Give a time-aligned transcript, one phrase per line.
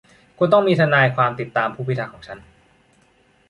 [0.37, 2.39] คุณต้องมีทนายความติดตามผู้พิทักษ์ของฉัน